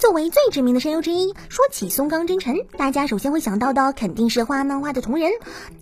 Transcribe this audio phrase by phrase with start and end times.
[0.00, 5.30] 作为最知名的声优之一，说起松冈真臣，大家首先会想到的肯定是画漫画的同人。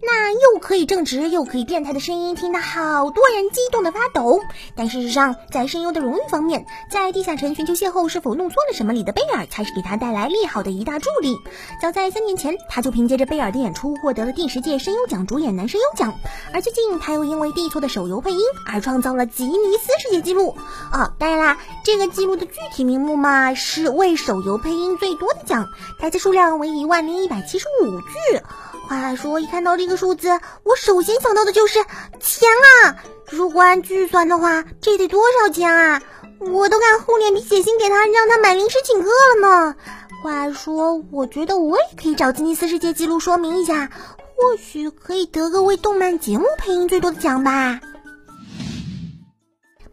[0.03, 4.41] 那又可以正直又可以变态的声音，听得好多人激动的发抖。
[4.75, 11.37] 但事实上，在声优的荣誉方面，在地下城寻求邂逅是否弄错了什么里的贝尔，才是给他带来利好的一大助力。
[11.81, 16.13] 早在三年前，他就凭借着贝尔的演出获得了第十届声优奖主演男声优奖。
[16.53, 20.57] 而最近，他又因为地错的手游配音而创造了吉尼斯世界纪录。
[20.93, 25.67] 哦，当然啦，这个记录的具体名目嘛，是为手游配音最多的奖，
[25.99, 28.41] 台词数量为一万零一百七十五句。
[28.89, 30.29] 话说，一看到这个数字，
[30.63, 31.79] 我首先想到的就是
[32.19, 32.49] 钱
[32.85, 32.97] 啊！
[33.31, 36.01] 如果按句算的话，这得多少钱啊？
[36.41, 39.75] 我都敢厚脸皮写信给他，让他买零食请客了呢。
[40.23, 43.91] 话说，我觉得我也可以找吉尼斯世界纪录说明一下，
[44.37, 47.75] 或许可以得个为动漫节目配音最多的奖吧。《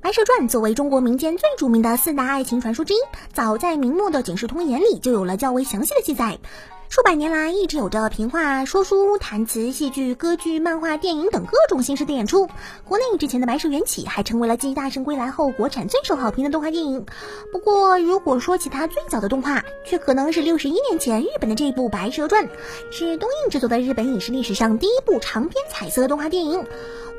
[0.06, 2.98] 白蛇传》作为中国民间最著名的四大爱情传说之一，
[3.34, 6.38] 早在明末的《警世通言》里就有了较为详细的记载。
[6.90, 12.48] 数百年来，一直有着评话、说书、弹词、戏剧、歌剧、漫画、电影等各种形式的演出。
[12.88, 17.08] 国内之前的《白蛇缘起》还成为了继《大圣归来》后国产最受好评的动画电影。
[17.52, 22.46] 不过，如果说起它最早的动画，却可能是六十一年前日本的这部《白蛇传》，
[22.92, 26.64] 是东映制作的日本影视历史上第一部长篇彩色动画电影。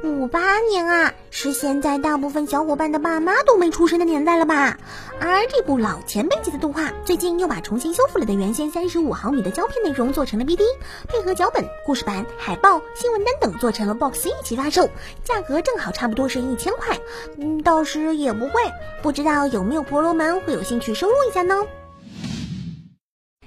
[0.02, 4.78] 五八年啊，是现在大部分小伙伴的爸妈都没出生的年代了吧？
[5.20, 10.62] 而这部老前辈级的动画，最近又把重新修复了的原先三十五毫米的胶片内容做成了 BD，
[11.08, 14.88] 配合脚本、故事版、海报、新闻单等做成了 BOX 一起发售，
[15.24, 16.98] 价格正好差不多是一千块，
[17.38, 18.62] 嗯，倒是也不贵。
[19.02, 21.54] 不知道有没有婆罗门会有兴趣收录一下呢？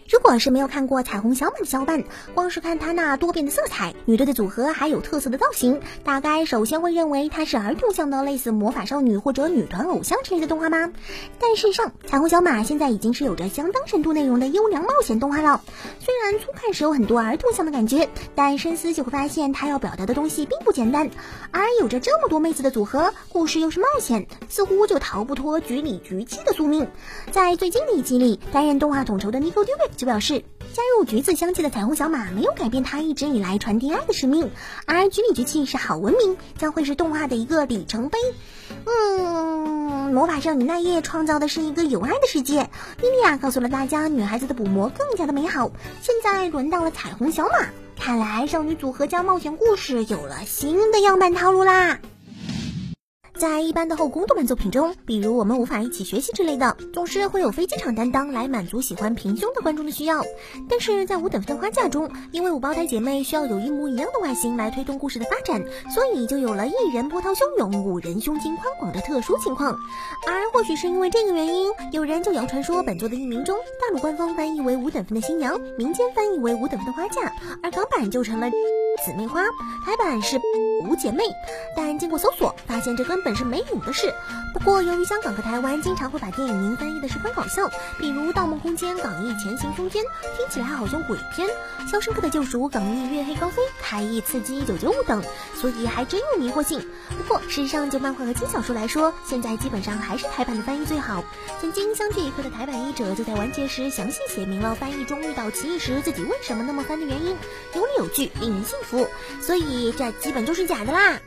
[0.10, 10.92] 如果是没有看过彩虹小马的小伙伴，光是看它那多变的色彩、女队的组合还有特色的造型，大概首先会认为它是儿童向的类似魔法少女或者女团偶像之类的动画吗？
[11.40, 15.62] 但事实上，彩虹小马现在已经是有着相当深度内容的优良冒险动画了。
[16.00, 21.12] 虽然初看时有很多儿童向的感觉，但深思就会发现它要表达的东西并不简单。
[21.52, 26.88] 而有着这么多妹子的组合，故事又是冒险，似乎就逃不脱局里局气的宿命。
[27.31, 29.99] 在最近的一集里，担任动画统筹的 Nico Dubik。
[30.00, 34.50] 就表示，加入橘子香气的彩虹小马没有改变他一直以来传递爱的使命，
[34.86, 38.18] 而橘里橘气是好文明，将会是动画的一个里程碑。
[38.86, 42.70] 嗯，魔法少女奈叶创造的是一个有爱的世界，
[43.02, 45.70] 莉莉娅告诉了大家，女孩子的补魔更加的美好。
[46.02, 47.68] 现在轮到了彩虹小马，
[48.00, 52.00] 看来少女组合加冒险故事有了新的样板套路啦。
[53.39, 60.22] 在一般的后宫动漫作品中，比如我们无法一起学习之类的，总是会有飞机场担当来满足喜欢平胸的观众的需要。
[60.67, 65.63] 但是在五等分花嫁中，因为五胞胎姐妹需要有一模一样的外形来推动故事的发展，
[65.95, 69.73] 所以就有了一人波涛汹涌，五人胸襟宽广的特殊情况。
[70.27, 77.33] 而或许是因为这个原因，有人就谣传说本作的译名中，大陆官方翻译为五等分的新娘，民间翻译为五等分的花嫁，
[77.63, 78.50] 而港版就成了
[79.06, 79.42] 姊妹花，
[79.86, 80.40] 台版是
[80.84, 81.24] 五姐妹。
[81.76, 83.30] 但经过搜索，发现这根本。
[83.40, 84.14] 是没影的事。
[84.54, 90.04] 不过，由于香港和台湾经常会把电影名翻译的十分搞笑，比如《盗梦空间》港译《潜行凶间》，
[90.36, 91.48] 听起来好像鬼片；
[91.90, 95.24] 《肖申克的救赎》港译《月黑高飞》，台译《刺激一九九五》等，
[95.56, 96.86] 所以还真有迷惑性。
[97.18, 101.24] 不过，事实上就漫画和轻小说来说，现在基本上还是台版的翻译最好。
[101.62, 107.38] 曾经相聚一刻的台版译者就在完结时详细写明了翻译中遇到歧义时自己为什么那么翻的原因，
[107.76, 108.88] 有理有据，令人信服。
[109.41, 111.19] 所以这基本就是假的啦。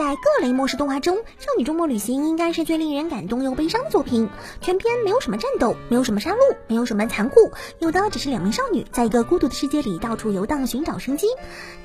[0.00, 4.30] 在各类末世动画中，《少女周末旅行》应该是最令人感动又悲伤的作品。
[4.62, 11.26] 全篇没有什么战斗，没有什么杀戮，没有什么残酷，有的只是两名少女在一个孤独的世界里到处游荡，寻找生机。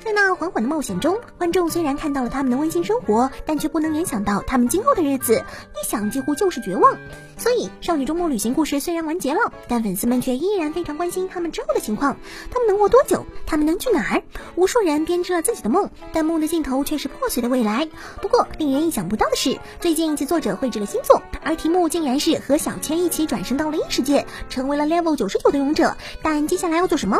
[0.02, 5.44] 在那缓缓的冒险中，观众虽然看到了他们的温馨生活，但却不能联想到他们今后的日子，
[5.74, 6.96] 一想几乎就是绝望。
[7.36, 12.16] 所以，《少女周末旅行》故事虽然完结了，但粉丝们却依然非常关心他们之后的情况。
[12.50, 13.26] 他们能活多久？
[13.44, 14.22] 他们能去哪儿？
[14.54, 17.88] 无数人编织了自己的梦，但梦的尽头却是破碎的未来。
[18.20, 25.96] 不过，令人意想不到的是，最近其作者绘制了新作，而题目竟然是和小千一起转生到了异世界，成为了 level 九十九的勇者。
[26.22, 27.18] 但接下来要做什么？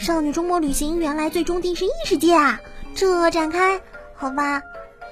[0.04, 2.60] 《少女周末旅行》原来最终地是异世界啊！
[2.94, 3.80] 这展开，
[4.14, 4.62] 好吧。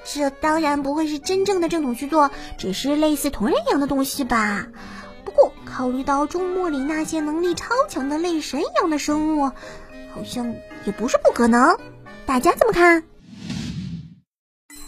[0.04, 4.66] 这当然不会是真正的正统续作，只是类似同人一样的东西吧。
[5.24, 9.50] 不过考虑到周末里那些能力超强的类神一样的生物，
[10.14, 10.54] 好像
[10.86, 11.76] 也不是不可能。
[12.24, 13.04] 大家怎么看？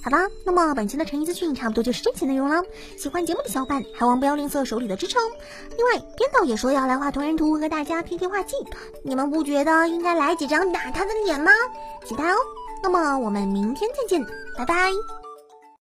[0.02, 2.62] 好吧，那么本期的诚意资讯差不多就是这些内容了。
[2.97, 5.23] 喜欢节目的小伙伴还望不要吝啬手里的支撑。
[5.76, 8.56] 另外，编导也说要来画同人图和大家贴贴画技，
[9.05, 11.52] 你们不觉得应该来几张打他的脸吗？
[12.06, 12.37] 期待哦。
[12.82, 14.25] 那么我们明天再见，
[14.56, 15.20] 拜拜。